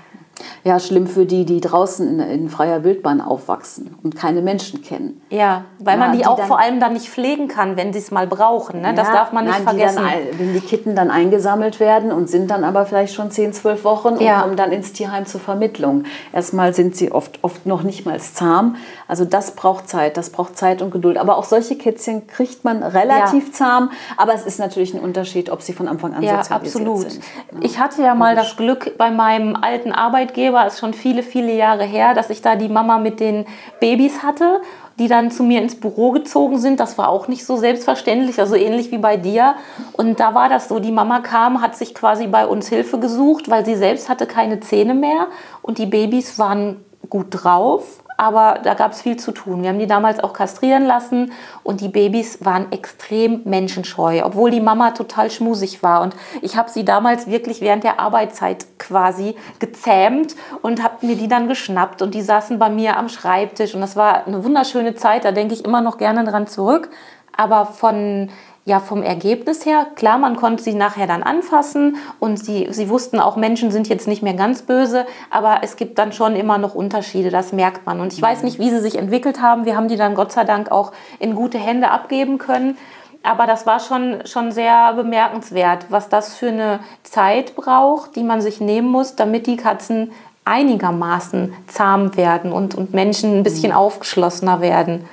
Ja, 0.64 0.80
schlimm 0.80 1.08
für 1.08 1.26
die, 1.26 1.46
die 1.46 1.62
draußen 1.62 2.08
in, 2.08 2.20
in 2.20 2.50
freier 2.50 2.84
Wildbahn 2.84 3.22
aufwachsen 3.22 3.96
und 4.04 4.16
keine 4.16 4.42
Menschen 4.42 4.82
kennen. 4.82 5.22
Ja, 5.30 5.66
weil 5.80 5.98
ja, 5.98 6.00
man 6.00 6.12
die, 6.12 6.20
die 6.20 6.26
auch 6.26 6.38
dann, 6.38 6.48
vor 6.48 6.60
allem 6.60 6.80
dann 6.80 6.94
nicht 6.94 7.10
pflegen 7.10 7.48
kann, 7.48 7.78
wenn 7.78 7.94
sie 7.94 8.00
es 8.00 8.12
mal 8.12 8.28
brauchen. 8.28 8.82
Ne? 8.82 8.88
Ja, 8.88 8.94
das 8.94 9.08
darf 9.12 9.32
man 9.32 9.46
nicht 9.46 9.56
nein, 9.56 9.64
vergessen. 9.64 10.04
Die 10.04 10.30
dann, 10.30 10.40
wenn 10.40 10.54
die 10.54 10.62
Kitten 10.62 10.96
dann 10.96 11.12
eingesammelt 11.12 11.80
werden 11.80 12.12
und 12.12 12.30
sind 12.30 12.52
dann 12.52 12.64
aber 12.64 12.86
vielleicht 12.86 13.14
schon 13.14 13.32
10, 13.32 13.54
12 13.54 13.84
Wochen 13.84 14.08
und 14.10 14.22
ja. 14.22 14.42
kommen 14.42 14.56
dann 14.56 14.72
ins 14.72 14.94
Tierheim 14.94 15.26
zur 15.26 15.42
Vermittlung. 15.42 16.04
Erstmal 16.34 16.74
sind 16.74 16.96
sie 16.96 17.12
oft, 17.12 17.40
oft 17.44 17.66
noch 17.66 17.84
nicht 17.84 18.06
mal 18.06 18.20
zahm. 18.20 18.76
Also 19.08 19.26
das 19.26 19.56
braucht 19.56 19.90
Zeit, 19.90 20.18
das 20.18 20.30
braucht 20.30 20.58
Zeit 20.58 20.82
und 20.82 20.92
Geduld. 20.92 21.18
Aber 21.18 21.38
auch 21.38 21.44
solche 21.44 21.76
Kätzchen 21.76 22.28
kriegt 22.28 22.64
man 22.64 22.84
relativ 22.84 23.48
ja. 23.48 23.54
zahm. 23.54 23.92
Aber 24.18 24.34
es 24.34 24.46
ist 24.46 24.60
natürlich 24.60 24.94
ein 24.94 25.00
Unterschied, 25.00 25.50
ob 25.50 25.62
sie 25.62 25.74
von 25.74 25.88
Anfang 25.88 26.14
an 26.14 26.24
ja, 26.24 26.44
sozialisiert 26.44 26.88
absolut. 26.88 27.12
sind. 27.12 27.24
Ich 27.62 27.80
hatte 27.80 28.02
ja 28.02 28.16
mal 28.16 28.36
das 28.36 28.56
Glück 28.56 28.98
bei 28.98 29.12
meinem 29.12 29.56
alten 29.56 29.92
Arbeitgeber, 29.92 30.31
Arbeitgeber, 30.32 30.66
ist 30.66 30.80
schon 30.80 30.94
viele, 30.94 31.24
viele 31.24 31.54
Jahre 31.54 31.84
her, 31.84 32.14
dass 32.14 32.30
ich 32.30 32.42
da 32.42 32.56
die 32.56 32.70
Mama 32.70 32.98
mit 32.98 33.20
den 33.20 33.46
Babys 33.80 34.24
hatte, 34.24 34.62
die 34.98 35.08
dann 35.08 35.32
zu 35.32 35.44
mir 35.44 35.62
ins 35.62 35.80
Büro 35.80 36.12
gezogen 36.12 36.58
sind. 36.58 36.80
Das 36.80 36.98
war 36.98 37.10
auch 37.10 37.28
nicht 37.28 37.46
so 37.46 37.58
selbstverständlich, 37.58 38.40
also 38.40 38.56
ähnlich 38.56 38.92
wie 38.92 38.98
bei 38.98 39.18
dir. 39.18 39.56
Und 39.94 40.20
da 40.20 40.34
war 40.34 40.48
das 40.50 40.68
so, 40.68 40.80
die 40.80 40.92
Mama 40.92 41.20
kam, 41.20 41.62
hat 41.62 41.76
sich 41.76 41.94
quasi 41.94 42.28
bei 42.28 42.46
uns 42.46 42.70
Hilfe 42.70 43.00
gesucht, 43.00 43.50
weil 43.50 43.66
sie 43.66 43.76
selbst 43.76 44.10
hatte 44.10 44.26
keine 44.26 44.60
Zähne 44.60 44.94
mehr 44.94 45.28
und 45.62 45.78
die 45.78 45.86
Babys 45.86 46.40
waren 46.40 46.78
gut 47.10 47.28
drauf 47.32 48.01
aber 48.18 48.60
da 48.64 48.74
gab 48.74 48.92
es 48.92 49.02
viel 49.02 49.18
zu 49.18 49.32
tun. 49.32 49.64
Wir 49.64 49.70
haben 49.70 49.80
die 49.80 49.88
damals 49.88 50.20
auch 50.20 50.34
kastrieren 50.34 50.86
lassen 50.86 51.32
und 51.64 51.82
die 51.82 51.90
Babys 51.90 52.44
waren 52.46 52.72
extrem 52.72 53.42
menschenscheu, 53.46 54.22
obwohl 54.24 54.52
die 54.52 54.62
Mama 54.62 54.92
total 54.92 55.32
schmusig 55.32 55.82
war. 55.84 56.02
Und 56.02 56.16
ich 56.42 56.56
habe 56.56 56.70
sie 56.70 56.86
damals 56.86 57.28
wirklich 57.28 57.62
während 57.62 57.84
der 57.84 58.00
Arbeitszeit 58.00 58.66
quasi 58.78 59.36
gezähmt 59.60 60.36
und 60.62 60.84
habe 60.84 61.06
mir 61.06 61.16
die 61.16 61.28
dann 61.28 61.48
geschnappt 61.48 62.02
und 62.02 62.14
die 62.14 62.22
saßen 62.22 62.60
bei 62.60 62.70
mir 62.70 62.98
am 62.98 63.10
Schreibtisch 63.10 63.74
und 63.74 63.82
das 63.82 63.96
war 63.96 64.28
eine 64.28 64.44
wunderschöne 64.44 64.96
Zeit, 64.96 65.26
da 65.26 65.32
denke 65.32 65.54
ich 65.54 65.66
immer 65.66 65.82
noch 65.82 65.98
gerne 65.98 66.24
dran 66.24 66.48
zurück. 66.48 66.90
Aber 67.36 67.66
von 67.66 68.30
ja, 68.64 68.80
vom 68.80 69.02
Ergebnis 69.02 69.66
her, 69.66 69.88
klar, 69.96 70.20
man 70.20 70.36
konnte 70.36 70.64
sie 70.64 70.76
nachher 70.76 71.08
dann 71.08 71.24
anfassen 71.24 71.98
und 72.20 72.38
sie, 72.38 72.68
sie 72.70 72.90
wussten 72.90 73.20
auch, 73.20 73.36
Menschen 73.36 73.72
sind 73.72 73.90
jetzt 73.90 74.08
nicht 74.08 74.22
mehr 74.22 74.36
ganz 74.36 74.62
böse, 74.62 75.08
aber 75.32 75.60
es 75.64 75.78
gibt 75.78 75.98
dann 75.98 76.14
schon 76.14 76.36
immer 76.36 76.60
noch 76.60 76.76
Unterschiede, 76.76 77.32
das 77.32 77.54
merkt 77.54 77.88
man. 77.88 78.00
Und 78.00 78.14
ich 78.14 78.22
weiß 78.22 78.40
mhm. 78.40 78.46
nicht, 78.46 78.60
wie 78.60 78.70
sie 78.70 78.80
sich 78.80 79.00
entwickelt 79.00 79.42
haben. 79.42 79.66
Wir 79.66 79.76
haben 79.76 79.88
die 79.88 79.98
dann 79.98 80.14
Gott 80.14 80.32
sei 80.32 80.44
Dank 80.44 80.72
auch 80.72 80.92
in 81.18 81.34
gute 81.34 81.58
Hände 81.58 81.90
abgeben 81.90 82.38
können. 82.38 82.78
Aber 83.24 83.46
das 83.46 83.66
war 83.66 83.80
schon, 83.80 84.26
schon 84.26 84.52
sehr 84.52 84.94
bemerkenswert, 84.94 85.88
was 85.90 86.10
das 86.10 86.36
für 86.36 86.50
eine 86.50 86.80
Zeit 87.04 87.56
braucht, 87.56 88.16
die 88.16 88.24
man 88.24 88.42
sich 88.42 88.62
nehmen 88.62 88.90
muss, 88.90 89.16
damit 89.16 89.46
die 89.48 89.58
Katzen 89.58 90.12
einigermaßen 90.44 91.54
zahm 91.68 92.16
werden 92.18 92.52
und, 92.52 92.74
und 92.74 92.94
Menschen 92.94 93.40
ein 93.40 93.44
bisschen 93.44 93.72
mhm. 93.72 93.78
aufgeschlossener 93.78 94.62
werden. 94.62 95.06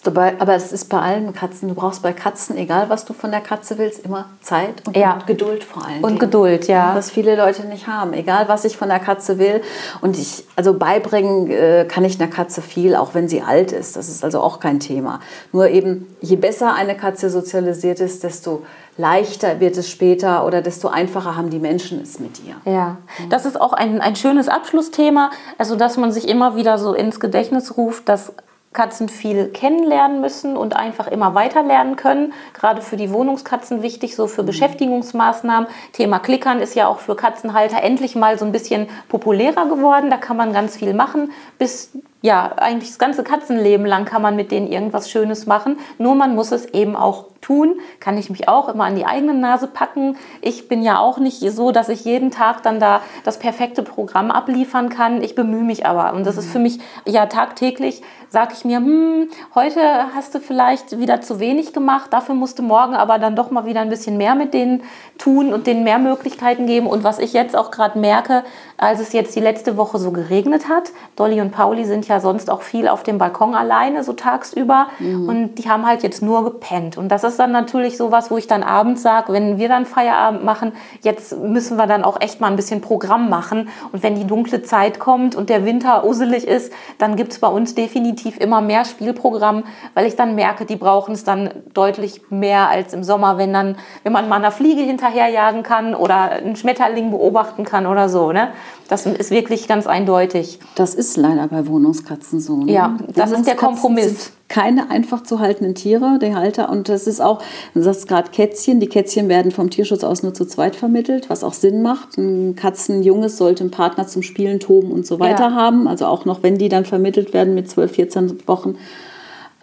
Dabei, 0.00 0.34
aber 0.38 0.54
es 0.54 0.72
ist 0.72 0.88
bei 0.88 0.98
allen 0.98 1.32
Katzen, 1.32 1.68
du 1.68 1.74
brauchst 1.74 2.02
bei 2.02 2.12
Katzen, 2.12 2.56
egal 2.56 2.88
was 2.88 3.04
du 3.04 3.12
von 3.12 3.30
der 3.30 3.40
Katze 3.40 3.78
willst, 3.78 4.04
immer 4.04 4.26
Zeit 4.40 4.86
und, 4.86 4.96
ja. 4.96 5.18
Geduld 5.26 5.64
vor 5.64 5.84
allem. 5.84 6.02
Und 6.02 6.10
Dingen. 6.10 6.18
Geduld, 6.18 6.66
ja. 6.68 6.94
Was 6.94 7.10
viele 7.10 7.36
Leute 7.36 7.66
nicht 7.66 7.86
haben, 7.86 8.12
egal 8.12 8.48
was 8.48 8.64
ich 8.64 8.76
von 8.76 8.88
der 8.88 9.00
Katze 9.00 9.38
will. 9.38 9.62
Und 10.00 10.18
ich, 10.18 10.44
also 10.56 10.74
beibringen 10.74 11.50
äh, 11.50 11.86
kann 11.88 12.04
ich 12.04 12.20
einer 12.20 12.30
Katze 12.30 12.62
viel, 12.62 12.96
auch 12.96 13.14
wenn 13.14 13.28
sie 13.28 13.42
alt 13.42 13.72
ist. 13.72 13.96
Das 13.96 14.08
ist 14.08 14.24
also 14.24 14.40
auch 14.40 14.60
kein 14.60 14.80
Thema. 14.80 15.20
Nur 15.52 15.68
eben, 15.68 16.06
je 16.20 16.36
besser 16.36 16.74
eine 16.74 16.96
Katze 16.96 17.30
sozialisiert 17.30 18.00
ist, 18.00 18.24
desto 18.24 18.62
leichter 18.96 19.60
wird 19.60 19.76
es 19.76 19.90
später 19.90 20.46
oder 20.46 20.62
desto 20.62 20.88
einfacher 20.88 21.36
haben 21.36 21.50
die 21.50 21.58
Menschen 21.58 22.02
es 22.02 22.18
mit 22.18 22.40
ihr. 22.44 22.54
Ja, 22.70 22.98
das 23.30 23.46
ist 23.46 23.60
auch 23.60 23.72
ein, 23.72 24.00
ein 24.00 24.16
schönes 24.16 24.48
Abschlussthema, 24.48 25.30
also 25.58 25.76
dass 25.76 25.96
man 25.96 26.12
sich 26.12 26.28
immer 26.28 26.56
wieder 26.56 26.78
so 26.78 26.92
ins 26.94 27.18
Gedächtnis 27.18 27.76
ruft, 27.76 28.08
dass 28.08 28.32
Katzen 28.72 29.08
viel 29.08 29.48
kennenlernen 29.48 30.20
müssen 30.20 30.56
und 30.56 30.74
einfach 30.76 31.06
immer 31.06 31.34
weiter 31.34 31.62
lernen 31.62 31.96
können. 31.96 32.32
Gerade 32.54 32.82
für 32.82 32.96
die 32.96 33.12
Wohnungskatzen 33.12 33.82
wichtig, 33.82 34.16
so 34.16 34.26
für 34.26 34.42
mhm. 34.42 34.46
Beschäftigungsmaßnahmen. 34.46 35.68
Thema 35.92 36.18
Klickern 36.18 36.60
ist 36.60 36.74
ja 36.74 36.86
auch 36.86 36.98
für 36.98 37.16
Katzenhalter 37.16 37.82
endlich 37.82 38.16
mal 38.16 38.38
so 38.38 38.44
ein 38.44 38.52
bisschen 38.52 38.88
populärer 39.08 39.66
geworden. 39.66 40.10
Da 40.10 40.16
kann 40.16 40.36
man 40.36 40.52
ganz 40.52 40.76
viel 40.76 40.94
machen. 40.94 41.32
Bis 41.58 41.90
ja, 42.22 42.52
eigentlich 42.56 42.90
das 42.90 42.98
ganze 42.98 43.24
Katzenleben 43.24 43.84
lang 43.84 44.04
kann 44.04 44.22
man 44.22 44.36
mit 44.36 44.52
denen 44.52 44.68
irgendwas 44.68 45.10
Schönes 45.10 45.46
machen. 45.46 45.78
Nur 45.98 46.14
man 46.14 46.34
muss 46.34 46.52
es 46.52 46.66
eben 46.66 46.96
auch 46.96 47.26
tun. 47.42 47.80
Kann 48.00 48.16
ich 48.16 48.30
mich 48.30 48.48
auch 48.48 48.68
immer 48.68 48.84
an 48.84 48.94
die 48.94 49.04
eigene 49.04 49.34
Nase 49.34 49.66
packen. 49.66 50.16
Ich 50.40 50.68
bin 50.68 50.82
ja 50.82 50.98
auch 50.98 51.18
nicht 51.18 51.40
so, 51.40 51.72
dass 51.72 51.88
ich 51.88 52.04
jeden 52.04 52.30
Tag 52.30 52.62
dann 52.62 52.80
da 52.80 53.02
das 53.24 53.38
perfekte 53.38 53.82
Programm 53.82 54.30
abliefern 54.30 54.88
kann. 54.88 55.22
Ich 55.22 55.34
bemühe 55.34 55.64
mich 55.64 55.84
aber. 55.84 56.14
Und 56.14 56.24
das 56.24 56.36
ist 56.36 56.50
für 56.50 56.60
mich 56.60 56.78
ja 57.04 57.26
tagtäglich, 57.26 58.02
sage 58.28 58.54
ich 58.56 58.64
mir, 58.64 58.78
hm, 58.78 59.28
heute 59.54 59.80
hast 60.14 60.34
du 60.34 60.38
vielleicht 60.38 60.98
wieder 60.98 61.20
zu 61.20 61.40
wenig 61.40 61.72
gemacht. 61.72 62.12
Dafür 62.12 62.34
musst 62.34 62.58
du 62.58 62.62
morgen 62.62 62.94
aber 62.94 63.18
dann 63.18 63.36
doch 63.36 63.50
mal 63.50 63.66
wieder 63.66 63.80
ein 63.80 63.90
bisschen 63.90 64.16
mehr 64.16 64.36
mit 64.36 64.54
denen 64.54 64.84
tun 65.18 65.52
und 65.52 65.66
denen 65.66 65.84
mehr 65.84 65.98
Möglichkeiten 65.98 66.66
geben. 66.66 66.86
Und 66.86 67.02
was 67.02 67.18
ich 67.18 67.32
jetzt 67.32 67.56
auch 67.56 67.72
gerade 67.72 67.98
merke, 67.98 68.44
als 68.78 69.00
es 69.00 69.12
jetzt 69.12 69.34
die 69.34 69.40
letzte 69.40 69.76
Woche 69.76 69.98
so 69.98 70.12
geregnet 70.12 70.68
hat, 70.68 70.92
Dolly 71.16 71.40
und 71.40 71.50
Pauli 71.50 71.84
sind 71.84 72.06
ja 72.08 72.11
ja 72.12 72.20
sonst 72.20 72.50
auch 72.50 72.62
viel 72.62 72.88
auf 72.88 73.02
dem 73.02 73.18
Balkon 73.18 73.54
alleine, 73.54 74.04
so 74.04 74.12
tagsüber. 74.12 74.86
Mhm. 74.98 75.28
Und 75.28 75.54
die 75.56 75.68
haben 75.68 75.86
halt 75.86 76.02
jetzt 76.02 76.22
nur 76.22 76.44
gepennt. 76.44 76.96
Und 76.98 77.08
das 77.08 77.24
ist 77.24 77.38
dann 77.38 77.52
natürlich 77.52 77.96
sowas, 77.96 78.30
wo 78.30 78.36
ich 78.36 78.46
dann 78.46 78.62
abends 78.62 79.02
sage, 79.02 79.32
wenn 79.32 79.58
wir 79.58 79.68
dann 79.68 79.86
Feierabend 79.86 80.44
machen, 80.44 80.72
jetzt 81.02 81.36
müssen 81.38 81.76
wir 81.76 81.86
dann 81.86 82.04
auch 82.04 82.20
echt 82.20 82.40
mal 82.40 82.48
ein 82.48 82.56
bisschen 82.56 82.80
Programm 82.80 83.28
machen. 83.28 83.68
Und 83.92 84.02
wenn 84.02 84.14
die 84.14 84.26
dunkle 84.26 84.62
Zeit 84.62 84.98
kommt 84.98 85.34
und 85.34 85.48
der 85.48 85.64
Winter 85.64 86.04
uselig 86.04 86.46
ist, 86.46 86.72
dann 86.98 87.16
gibt 87.16 87.32
es 87.32 87.38
bei 87.38 87.48
uns 87.48 87.74
definitiv 87.74 88.38
immer 88.38 88.60
mehr 88.60 88.84
Spielprogramm, 88.84 89.64
weil 89.94 90.06
ich 90.06 90.16
dann 90.16 90.34
merke, 90.34 90.66
die 90.66 90.76
brauchen 90.76 91.14
es 91.14 91.24
dann 91.24 91.50
deutlich 91.74 92.30
mehr 92.30 92.68
als 92.68 92.92
im 92.92 93.02
Sommer, 93.02 93.38
wenn 93.38 93.52
dann, 93.52 93.76
wenn 94.02 94.12
man 94.12 94.28
mal 94.28 94.36
einer 94.36 94.52
Fliege 94.52 94.82
hinterherjagen 94.82 95.62
kann 95.62 95.94
oder 95.94 96.32
einen 96.32 96.56
Schmetterling 96.56 97.10
beobachten 97.10 97.64
kann 97.64 97.86
oder 97.86 98.08
so. 98.08 98.32
Ne? 98.32 98.48
Das 98.88 99.06
ist 99.06 99.30
wirklich 99.30 99.68
ganz 99.68 99.86
eindeutig. 99.86 100.58
Das 100.74 100.94
ist 100.94 101.16
leider 101.16 101.48
bei 101.48 101.66
Wohnungskatzen 102.02 102.40
so. 102.40 102.56
Ne? 102.56 102.72
Ja, 102.72 102.98
das 103.14 103.30
ist 103.30 103.46
der 103.46 103.56
Kompromiss. 103.56 104.32
Keine 104.48 104.90
einfach 104.90 105.22
zu 105.22 105.40
haltenden 105.40 105.74
Tiere, 105.74 106.18
der 106.20 106.34
Halter. 106.34 106.68
Und 106.68 106.90
das 106.90 107.06
ist 107.06 107.22
auch, 107.22 107.42
du 107.72 107.82
sagst 107.82 108.06
gerade 108.06 108.30
Kätzchen. 108.30 108.80
Die 108.80 108.86
Kätzchen 108.86 109.28
werden 109.28 109.50
vom 109.50 109.70
Tierschutz 109.70 110.04
aus 110.04 110.22
nur 110.22 110.34
zu 110.34 110.44
zweit 110.44 110.76
vermittelt, 110.76 111.30
was 111.30 111.42
auch 111.42 111.54
Sinn 111.54 111.80
macht. 111.80 112.18
Ein 112.18 112.54
Katzenjunges 112.54 113.38
sollte 113.38 113.64
einen 113.64 113.70
Partner 113.70 114.06
zum 114.06 114.22
Spielen, 114.22 114.60
Toben 114.60 114.90
und 114.90 115.06
so 115.06 115.20
weiter 115.20 115.48
ja. 115.48 115.54
haben. 115.54 115.88
Also 115.88 116.04
auch 116.06 116.26
noch, 116.26 116.42
wenn 116.42 116.58
die 116.58 116.68
dann 116.68 116.84
vermittelt 116.84 117.32
werden 117.32 117.54
mit 117.54 117.70
12, 117.70 117.92
14 117.92 118.46
Wochen. 118.46 118.76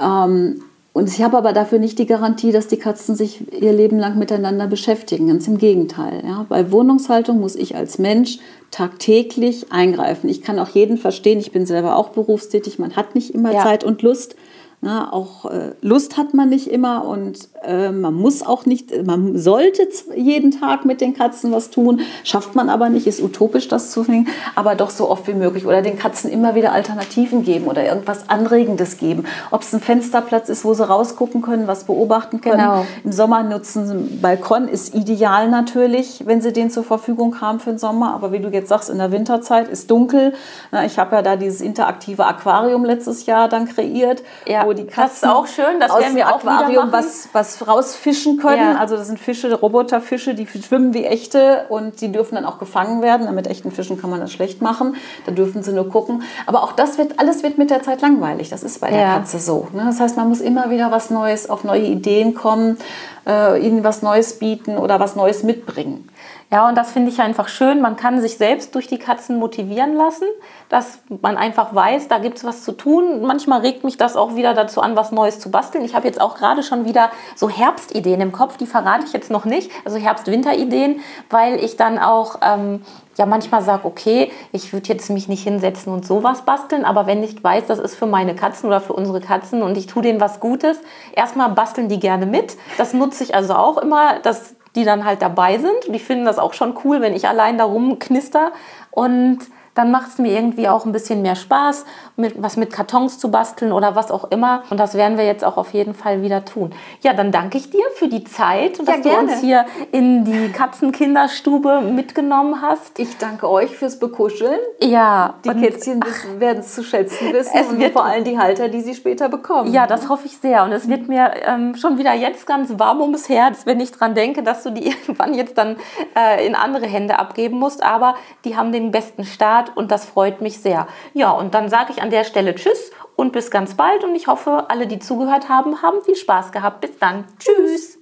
Ähm, 0.02 0.64
und 1.00 1.08
ich 1.08 1.24
habe 1.24 1.38
aber 1.38 1.54
dafür 1.54 1.80
nicht 1.80 1.98
die 1.98 2.06
Garantie, 2.06 2.52
dass 2.52 2.68
die 2.68 2.78
Katzen 2.78 3.16
sich 3.16 3.42
ihr 3.54 3.72
Leben 3.72 3.98
lang 3.98 4.20
miteinander 4.20 4.68
beschäftigen. 4.68 5.28
Ganz 5.28 5.48
im 5.48 5.58
Gegenteil. 5.58 6.22
Ja. 6.26 6.46
Bei 6.50 6.72
Wohnungshaltung 6.72 7.40
muss 7.40 7.56
ich 7.56 7.76
als 7.76 8.00
Mensch 8.00 8.40
tagtäglich 8.70 9.72
eingreifen. 9.72 10.30
Ich 10.30 10.42
kann 10.42 10.60
auch 10.60 10.70
jeden 10.70 10.98
verstehen, 10.98 11.40
ich 11.40 11.52
bin 11.52 11.66
selber 11.66 11.96
auch 11.96 12.10
berufstätig, 12.10 12.80
man 12.80 12.96
hat 12.98 13.16
nicht 13.16 13.34
immer 13.34 13.54
ja. 13.54 13.64
Zeit 13.64 13.84
und 13.84 14.02
Lust. 14.02 14.36
Na, 14.82 15.12
auch 15.12 15.44
äh, 15.44 15.72
Lust 15.82 16.16
hat 16.16 16.34
man 16.34 16.48
nicht 16.48 16.68
immer 16.68 17.04
und 17.04 17.50
äh, 17.64 17.92
man 17.92 18.14
muss 18.14 18.46
auch 18.46 18.66
nicht, 18.66 19.06
man 19.06 19.38
sollte 19.38 19.86
jeden 20.16 20.52
Tag 20.52 20.86
mit 20.86 21.02
den 21.02 21.14
Katzen 21.14 21.52
was 21.52 21.70
tun, 21.70 22.00
schafft 22.24 22.56
man 22.56 22.70
aber 22.70 22.88
nicht, 22.88 23.06
ist 23.06 23.22
utopisch 23.22 23.68
das 23.68 23.92
zu 23.92 24.06
finden, 24.06 24.30
aber 24.56 24.76
doch 24.76 24.90
so 24.90 25.10
oft 25.10 25.28
wie 25.28 25.34
möglich 25.34 25.66
oder 25.66 25.82
den 25.82 26.00
Katzen 26.00 26.32
immer 26.32 26.56
wieder 26.56 26.72
Alternativen 26.72 27.44
geben 27.44 27.68
oder 27.68 27.84
irgendwas 27.84 28.30
Anregendes 28.30 28.98
geben. 28.98 29.26
Ob 29.52 29.64
es 29.64 29.74
ein 29.74 29.82
Fensterplatz 29.82 30.48
ist, 30.48 30.64
wo 30.64 30.74
sie 30.74 30.88
rausgucken 30.88 31.42
können, 31.42 31.68
was 31.68 31.84
beobachten 31.84 32.40
können. 32.40 32.60
Genau. 32.60 32.86
Im 33.04 33.12
Sommer 33.12 33.44
nutzen 33.44 33.86
sie 33.86 33.92
einen 33.92 34.22
Balkon, 34.22 34.70
ist 34.70 34.96
ideal 34.96 35.50
natürlich, 35.50 36.24
wenn 36.26 36.40
sie 36.40 36.54
den 36.54 36.72
zur 36.72 36.86
Verfügung 36.86 37.42
haben 37.42 37.60
für 37.60 37.72
den 37.72 37.80
Sommer, 37.80 38.14
aber 38.14 38.32
wie 38.32 38.40
du 38.40 38.48
jetzt 38.48 38.70
sagst, 38.70 38.90
in 38.90 39.00
der 39.00 39.12
Winterzeit 39.12 39.68
ist 39.68 39.92
dunkel. 39.92 40.34
Na, 40.72 40.86
ich 40.86 40.98
habe 40.98 41.18
ja 41.18 41.22
da 41.22 41.36
dieses 41.36 41.60
interaktive 41.60 42.26
Aquarium 42.26 42.86
letztes 42.86 43.26
Jahr 43.26 43.50
dann 43.50 43.68
kreiert. 43.68 44.24
Ja 44.48 44.69
wo 44.70 44.74
die 44.74 44.86
Katzen 44.86 45.00
das 45.10 45.14
ist 45.24 45.28
auch 45.28 45.48
schön, 45.48 45.80
das 45.80 45.98
werden 45.98 46.16
wir 46.16 46.30
auch 46.30 46.44
Aquarium 46.44 46.92
was, 46.92 47.30
was 47.34 47.68
rausfischen 47.68 48.38
können. 48.38 48.74
Ja. 48.74 48.78
Also 48.78 48.96
das 48.96 49.08
sind 49.08 49.20
Fische, 49.20 49.52
Roboterfische, 49.54 50.36
die 50.36 50.46
schwimmen 50.46 50.94
wie 50.94 51.06
echte 51.06 51.66
und 51.70 52.02
die 52.02 52.12
dürfen 52.12 52.36
dann 52.36 52.46
auch 52.46 52.60
gefangen 52.60 53.02
werden. 53.02 53.34
Mit 53.34 53.48
echten 53.48 53.72
Fischen 53.72 54.00
kann 54.00 54.12
man 54.12 54.20
das 54.20 54.32
schlecht 54.32 54.62
machen. 54.62 54.96
Da 55.26 55.32
dürfen 55.32 55.64
sie 55.64 55.74
nur 55.74 55.90
gucken. 55.90 56.22
Aber 56.46 56.64
auch 56.64 56.74
das 56.74 57.00
wird, 57.00 57.20
alles 57.20 57.42
wird 57.42 57.58
mit 57.58 57.72
der 57.72 57.82
Zeit 57.82 58.02
langweilig. 58.02 58.50
Das 58.50 58.62
ist 58.62 58.80
bei 58.80 58.92
der 58.92 59.00
ja. 59.00 59.14
Katze 59.16 59.40
so. 59.40 59.68
Ne? 59.74 59.84
Das 59.86 60.00
heißt, 60.00 60.18
man 60.18 60.30
muss 60.30 60.40
immer 60.40 60.70
wieder 60.70 60.92
was 60.92 61.10
Neues, 61.10 61.50
auf 61.50 61.64
neue 61.64 61.86
Ideen 61.86 62.36
kommen, 62.36 62.78
äh, 63.26 63.60
ihnen 63.66 63.84
was 63.84 64.04
Neues 64.04 64.38
bieten 64.38 64.78
oder 64.78 65.00
was 65.00 65.16
Neues 65.16 65.42
mitbringen. 65.42 66.08
Ja, 66.52 66.68
und 66.68 66.76
das 66.76 66.92
finde 66.92 67.12
ich 67.12 67.20
einfach 67.22 67.48
schön. 67.48 67.80
Man 67.80 67.96
kann 67.96 68.22
sich 68.22 68.38
selbst 68.38 68.74
durch 68.74 68.88
die 68.88 68.98
Katzen 68.98 69.38
motivieren 69.38 69.94
lassen, 69.94 70.26
dass 70.68 70.98
man 71.22 71.38
einfach 71.38 71.76
weiß, 71.76 72.08
da 72.08 72.18
gibt 72.18 72.38
es 72.38 72.44
was 72.44 72.64
zu 72.64 72.72
tun. 72.72 73.22
Manchmal 73.22 73.62
regt 73.62 73.84
mich 73.84 73.98
das 73.98 74.16
auch 74.16 74.36
wieder 74.36 74.56
dazu 74.56 74.82
an, 74.82 74.96
was 74.96 75.12
Neues 75.12 75.40
zu 75.40 75.52
basteln. 75.52 75.86
Ich 75.86 75.94
habe 75.94 76.08
jetzt 76.08 76.20
auch 76.20 76.36
gerade 76.36 76.64
schon 76.64 76.86
wieder 76.86 77.12
so 77.36 77.50
Herbstideen 77.50 78.20
im 78.20 78.32
Kopf, 78.32 78.58
die 78.58 78.66
verrate 78.66 79.06
ich 79.06 79.14
jetzt 79.14 79.30
noch 79.30 79.46
nicht. 79.46 79.70
Also 79.86 80.00
Herbst-Winter-Ideen, 80.00 81.02
weil 81.30 81.64
ich 81.64 81.78
dann 81.78 82.00
auch 82.00 82.40
ähm, 82.42 82.82
ja 83.16 83.28
manchmal 83.28 83.62
sage, 83.62 83.86
okay, 83.86 84.32
ich 84.52 84.74
würde 84.74 84.88
jetzt 84.88 85.08
mich 85.12 85.28
nicht 85.28 85.44
hinsetzen 85.44 85.94
und 85.94 86.04
sowas 86.04 86.42
basteln, 86.44 86.84
aber 86.84 87.06
wenn 87.06 87.22
ich 87.22 87.44
weiß, 87.44 87.68
das 87.68 87.78
ist 87.78 87.96
für 87.96 88.08
meine 88.08 88.34
Katzen 88.34 88.66
oder 88.66 88.82
für 88.82 88.94
unsere 88.94 89.22
Katzen 89.22 89.62
und 89.62 89.78
ich 89.78 89.86
tue 89.86 90.02
denen 90.02 90.20
was 90.20 90.40
Gutes, 90.40 90.80
erstmal 91.14 91.50
basteln 91.50 91.90
die 91.90 92.00
gerne 92.00 92.26
mit. 92.26 92.58
Das 92.80 92.94
nutze 92.94 93.24
ich 93.24 93.36
also 93.36 93.54
auch 93.54 93.78
immer. 93.78 94.20
Das 94.24 94.56
die 94.80 94.86
dann 94.86 95.04
halt 95.04 95.22
dabei 95.22 95.58
sind. 95.58 95.94
Die 95.94 96.00
finden 96.00 96.26
das 96.26 96.40
auch 96.40 96.54
schon 96.54 96.74
cool, 96.84 97.02
wenn 97.02 97.14
ich 97.14 97.28
allein 97.28 97.58
da 97.58 97.66
rumknister. 97.66 98.54
Und 98.92 99.40
dann 99.74 99.92
macht 99.92 100.10
es 100.10 100.18
mir 100.18 100.32
irgendwie 100.34 100.68
auch 100.68 100.86
ein 100.86 100.92
bisschen 100.92 101.22
mehr 101.22 101.36
Spaß, 101.36 101.86
mit, 102.16 102.42
was 102.42 102.58
mit 102.58 102.72
Kartons 102.72 103.18
zu 103.18 103.32
basteln 103.32 103.72
oder 103.72 103.96
was 103.96 104.12
auch 104.12 104.30
immer. 104.32 104.64
Und 104.70 104.80
das 104.80 104.96
werden 104.96 105.18
wir 105.18 105.26
jetzt 105.26 105.44
auch 105.44 105.58
auf 105.58 105.74
jeden 105.74 105.94
Fall 105.94 106.22
wieder 106.22 106.46
tun. 106.46 106.72
Ja, 107.02 107.14
dann 107.14 107.32
danke 107.32 107.58
ich 107.58 107.70
dir 107.70 107.86
für 107.96 108.08
die 108.08 108.24
Zeit, 108.24 108.80
dass 108.80 109.04
ja, 109.06 109.14
du 109.14 109.18
uns 109.18 109.40
hier 109.40 109.66
in 109.92 110.26
die 110.26 110.50
Katzenkinderstube 110.52 111.82
mitgenommen 111.82 112.62
hast. 112.62 113.00
Ich 113.00 113.18
danke 113.18 113.50
euch 113.50 113.76
fürs 113.76 114.00
Bekuscheln. 114.00 114.60
Ja. 114.82 115.36
Die 115.46 115.50
Kätzchen 115.50 116.04
werden 116.38 116.60
es 116.60 116.76
zu 116.76 116.84
schätzen 116.84 117.30
wissen 117.34 117.58
es 117.58 117.68
und 117.68 117.80
wird, 117.80 117.94
vor 117.94 118.06
allem 118.06 118.24
die 118.24 118.38
Halter, 118.38 118.70
die 118.70 118.82
sie 118.82 118.96
später 118.96 119.30
bekommen. 119.30 119.72
Ja, 119.72 119.88
das 119.88 120.10
hoffe 120.10 120.28
ich 120.28 120.38
sehr. 120.38 120.64
Und 120.64 120.72
es 120.72 120.88
wird 120.88 121.08
mir 121.08 121.32
ähm, 121.46 121.76
schon 121.76 121.98
wieder 121.98 122.14
jetzt 122.14 122.46
ganz 122.46 122.78
warm 122.78 123.02
ums 123.02 123.30
Herz, 123.30 123.66
wenn 123.66 123.80
ich 123.80 123.92
dran 123.92 124.16
denke, 124.16 124.44
dass 124.44 124.64
du 124.64 124.72
die 124.72 124.88
irgendwann 124.90 125.34
jetzt 125.34 125.58
dann 125.58 125.78
äh, 126.16 126.46
in 126.46 126.56
andere 126.56 126.86
Hände 126.86 127.20
abgeben 127.20 127.58
musst. 127.58 127.84
Aber 127.84 128.16
die 128.46 128.56
haben 128.56 128.72
den 128.72 128.92
besten 128.92 129.24
Start 129.24 129.59
und 129.76 129.92
das 129.92 130.06
freut 130.06 130.42
mich 130.42 130.62
sehr. 130.62 130.88
Ja, 131.14 131.32
und 131.32 131.54
dann 131.54 131.70
sage 131.70 131.92
ich 131.92 132.02
an 132.02 132.10
der 132.10 132.24
Stelle 132.24 132.56
Tschüss 132.56 132.92
und 133.16 133.34
bis 133.34 133.52
ganz 133.52 133.76
bald 133.76 134.04
und 134.04 134.16
ich 134.16 134.28
hoffe, 134.28 134.66
alle, 134.70 134.88
die 134.88 135.00
zugehört 135.00 135.50
haben, 135.50 135.82
haben 135.82 136.02
viel 136.04 136.16
Spaß 136.16 136.52
gehabt. 136.52 136.82
Bis 136.82 136.98
dann. 137.00 137.26
Tschüss. 137.38 138.00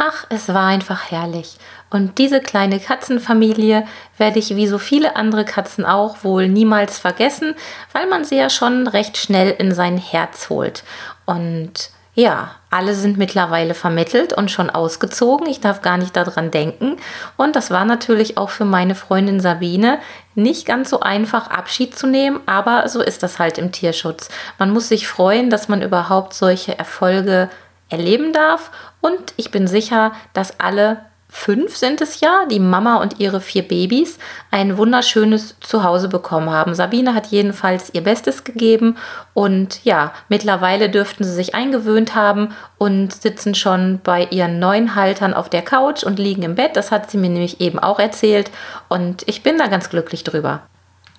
Ach, 0.00 0.26
es 0.30 0.48
war 0.48 0.66
einfach 0.66 1.10
herrlich. 1.10 1.58
Und 1.90 2.18
diese 2.18 2.40
kleine 2.40 2.78
Katzenfamilie 2.78 3.84
werde 4.16 4.38
ich 4.38 4.54
wie 4.54 4.68
so 4.68 4.78
viele 4.78 5.16
andere 5.16 5.44
Katzen 5.44 5.84
auch 5.84 6.22
wohl 6.22 6.48
niemals 6.48 6.98
vergessen, 6.98 7.54
weil 7.92 8.06
man 8.06 8.24
sie 8.24 8.36
ja 8.36 8.48
schon 8.48 8.86
recht 8.86 9.16
schnell 9.16 9.50
in 9.50 9.74
sein 9.74 9.98
Herz 9.98 10.50
holt. 10.50 10.84
Und 11.26 11.90
ja, 12.18 12.50
alle 12.68 12.94
sind 12.94 13.16
mittlerweile 13.16 13.74
vermittelt 13.74 14.32
und 14.32 14.50
schon 14.50 14.70
ausgezogen. 14.70 15.46
Ich 15.46 15.60
darf 15.60 15.82
gar 15.82 15.96
nicht 15.98 16.16
daran 16.16 16.50
denken. 16.50 16.96
Und 17.36 17.54
das 17.54 17.70
war 17.70 17.84
natürlich 17.84 18.36
auch 18.36 18.50
für 18.50 18.64
meine 18.64 18.96
Freundin 18.96 19.38
Sabine 19.38 20.00
nicht 20.34 20.66
ganz 20.66 20.90
so 20.90 20.98
einfach, 20.98 21.48
Abschied 21.48 21.96
zu 21.96 22.08
nehmen, 22.08 22.40
aber 22.46 22.88
so 22.88 23.00
ist 23.00 23.22
das 23.22 23.38
halt 23.38 23.56
im 23.56 23.70
Tierschutz. 23.70 24.30
Man 24.58 24.72
muss 24.72 24.88
sich 24.88 25.06
freuen, 25.06 25.48
dass 25.48 25.68
man 25.68 25.80
überhaupt 25.80 26.34
solche 26.34 26.76
Erfolge 26.76 27.50
erleben 27.88 28.32
darf. 28.32 28.72
Und 29.00 29.32
ich 29.36 29.52
bin 29.52 29.68
sicher, 29.68 30.10
dass 30.32 30.58
alle 30.58 30.98
fünf 31.28 31.76
sind 31.76 32.00
es 32.00 32.20
ja, 32.20 32.46
die 32.50 32.58
Mama 32.58 32.96
und 32.96 33.20
ihre 33.20 33.40
vier 33.40 33.62
Babys, 33.62 34.18
ein 34.50 34.78
wunderschönes 34.78 35.56
Zuhause 35.60 36.08
bekommen 36.08 36.50
haben. 36.50 36.74
Sabine 36.74 37.14
hat 37.14 37.26
jedenfalls 37.26 37.90
ihr 37.92 38.02
Bestes 38.02 38.44
gegeben 38.44 38.96
und 39.34 39.84
ja, 39.84 40.12
mittlerweile 40.28 40.88
dürften 40.88 41.24
sie 41.24 41.32
sich 41.32 41.54
eingewöhnt 41.54 42.14
haben 42.14 42.54
und 42.78 43.12
sitzen 43.12 43.54
schon 43.54 44.00
bei 44.02 44.26
ihren 44.30 44.58
neuen 44.58 44.94
Haltern 44.94 45.34
auf 45.34 45.50
der 45.50 45.62
Couch 45.62 46.02
und 46.02 46.18
liegen 46.18 46.42
im 46.42 46.54
Bett. 46.54 46.76
Das 46.76 46.90
hat 46.90 47.10
sie 47.10 47.18
mir 47.18 47.30
nämlich 47.30 47.60
eben 47.60 47.78
auch 47.78 47.98
erzählt 47.98 48.50
und 48.88 49.22
ich 49.26 49.42
bin 49.42 49.58
da 49.58 49.66
ganz 49.66 49.90
glücklich 49.90 50.24
drüber. 50.24 50.62